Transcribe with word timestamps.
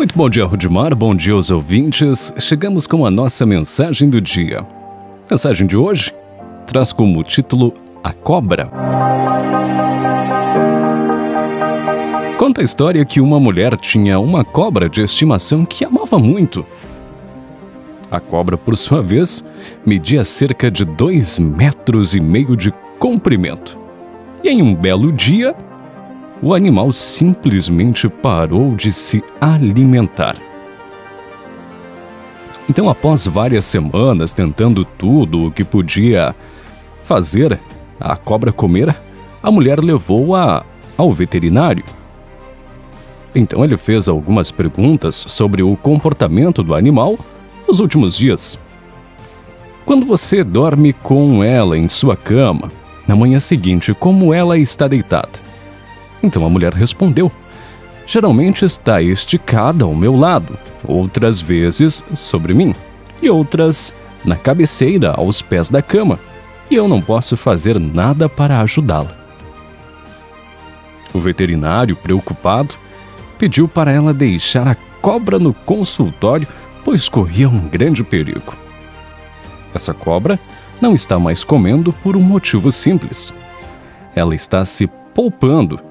Muito 0.00 0.16
bom 0.16 0.30
dia, 0.30 0.46
Rudimar. 0.46 0.96
Bom 0.96 1.14
dia 1.14 1.34
aos 1.34 1.50
ouvintes. 1.50 2.32
Chegamos 2.38 2.86
com 2.86 3.04
a 3.04 3.10
nossa 3.10 3.44
mensagem 3.44 4.08
do 4.08 4.18
dia. 4.18 4.60
A 4.60 4.66
mensagem 5.30 5.66
de 5.66 5.76
hoje 5.76 6.10
traz 6.66 6.90
como 6.90 7.22
título 7.22 7.74
A 8.02 8.10
Cobra. 8.10 8.70
Conta 12.38 12.62
a 12.62 12.64
história 12.64 13.04
que 13.04 13.20
uma 13.20 13.38
mulher 13.38 13.76
tinha 13.76 14.18
uma 14.18 14.42
cobra 14.42 14.88
de 14.88 15.02
estimação 15.02 15.66
que 15.66 15.84
amava 15.84 16.18
muito. 16.18 16.64
A 18.10 18.18
cobra, 18.18 18.56
por 18.56 18.78
sua 18.78 19.02
vez, 19.02 19.44
media 19.84 20.24
cerca 20.24 20.70
de 20.70 20.86
dois 20.86 21.38
metros 21.38 22.14
e 22.14 22.20
meio 22.20 22.56
de 22.56 22.72
comprimento. 22.98 23.78
E 24.42 24.48
em 24.48 24.62
um 24.62 24.74
belo 24.74 25.12
dia, 25.12 25.54
o 26.42 26.54
animal 26.54 26.92
simplesmente 26.92 28.08
parou 28.08 28.74
de 28.74 28.90
se 28.90 29.22
alimentar. 29.40 30.36
Então, 32.68 32.88
após 32.88 33.26
várias 33.26 33.64
semanas 33.64 34.32
tentando 34.32 34.84
tudo 34.84 35.46
o 35.46 35.50
que 35.50 35.64
podia 35.64 36.34
fazer 37.04 37.58
a 37.98 38.16
cobra 38.16 38.52
comer, 38.52 38.94
a 39.42 39.50
mulher 39.50 39.80
levou-a 39.80 40.64
ao 40.96 41.12
veterinário. 41.12 41.84
Então, 43.34 43.64
ele 43.64 43.76
fez 43.76 44.08
algumas 44.08 44.50
perguntas 44.50 45.16
sobre 45.16 45.62
o 45.62 45.76
comportamento 45.76 46.62
do 46.62 46.74
animal 46.74 47.18
nos 47.66 47.80
últimos 47.80 48.16
dias. 48.16 48.58
Quando 49.84 50.06
você 50.06 50.44
dorme 50.44 50.92
com 50.92 51.42
ela 51.42 51.76
em 51.76 51.88
sua 51.88 52.16
cama, 52.16 52.68
na 53.06 53.16
manhã 53.16 53.40
seguinte, 53.40 53.92
como 53.92 54.32
ela 54.32 54.56
está 54.56 54.86
deitada? 54.86 55.49
Então 56.22 56.44
a 56.44 56.48
mulher 56.48 56.72
respondeu: 56.72 57.30
Geralmente 58.06 58.64
está 58.64 59.00
esticada 59.00 59.84
ao 59.84 59.94
meu 59.94 60.16
lado, 60.16 60.58
outras 60.84 61.40
vezes 61.40 62.04
sobre 62.14 62.52
mim, 62.52 62.74
e 63.22 63.30
outras 63.30 63.94
na 64.24 64.36
cabeceira 64.36 65.12
aos 65.12 65.40
pés 65.40 65.70
da 65.70 65.80
cama, 65.80 66.18
e 66.70 66.74
eu 66.74 66.86
não 66.88 67.00
posso 67.00 67.36
fazer 67.36 67.78
nada 67.78 68.28
para 68.28 68.60
ajudá-la. 68.60 69.16
O 71.12 71.20
veterinário, 71.20 71.96
preocupado, 71.96 72.74
pediu 73.38 73.66
para 73.66 73.90
ela 73.90 74.12
deixar 74.12 74.68
a 74.68 74.76
cobra 75.00 75.38
no 75.38 75.52
consultório, 75.52 76.46
pois 76.84 77.08
corria 77.08 77.48
um 77.48 77.68
grande 77.68 78.04
perigo. 78.04 78.54
Essa 79.74 79.94
cobra 79.94 80.38
não 80.80 80.94
está 80.94 81.18
mais 81.18 81.44
comendo 81.44 81.92
por 81.92 82.16
um 82.16 82.20
motivo 82.20 82.70
simples. 82.70 83.32
Ela 84.14 84.34
está 84.34 84.64
se 84.64 84.86
poupando 85.14 85.89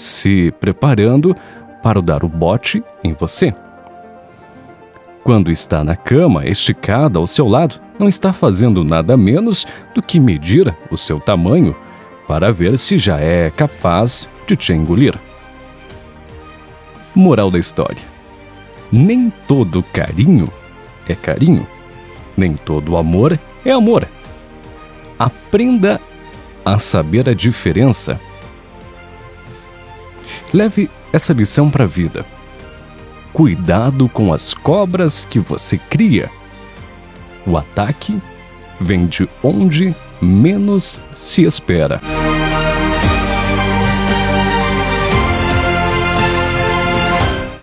se 0.00 0.50
preparando 0.52 1.36
para 1.82 2.00
dar 2.00 2.24
o 2.24 2.28
bote 2.28 2.82
em 3.04 3.12
você. 3.12 3.54
Quando 5.22 5.50
está 5.50 5.84
na 5.84 5.94
cama, 5.94 6.46
esticada 6.46 7.18
ao 7.18 7.26
seu 7.26 7.46
lado, 7.46 7.78
não 7.98 8.08
está 8.08 8.32
fazendo 8.32 8.82
nada 8.82 9.14
menos 9.14 9.66
do 9.94 10.02
que 10.02 10.18
medir 10.18 10.74
o 10.90 10.96
seu 10.96 11.20
tamanho 11.20 11.76
para 12.26 12.50
ver 12.50 12.78
se 12.78 12.96
já 12.96 13.20
é 13.20 13.50
capaz 13.50 14.26
de 14.46 14.56
te 14.56 14.72
engolir. 14.72 15.14
Moral 17.14 17.50
da 17.50 17.58
história: 17.58 18.02
Nem 18.90 19.30
todo 19.46 19.82
carinho 19.82 20.48
é 21.06 21.14
carinho, 21.14 21.66
nem 22.34 22.54
todo 22.54 22.96
amor 22.96 23.38
é 23.66 23.70
amor. 23.70 24.08
Aprenda 25.18 26.00
a 26.64 26.78
saber 26.78 27.28
a 27.28 27.34
diferença 27.34 28.18
Leve 30.52 30.90
essa 31.12 31.32
lição 31.32 31.70
para 31.70 31.84
a 31.84 31.86
vida. 31.86 32.26
Cuidado 33.32 34.08
com 34.08 34.32
as 34.32 34.52
cobras 34.52 35.24
que 35.24 35.38
você 35.38 35.78
cria. 35.78 36.30
O 37.46 37.56
ataque 37.56 38.20
vem 38.80 39.06
de 39.06 39.28
onde 39.42 39.94
menos 40.20 41.00
se 41.14 41.44
espera. 41.44 42.00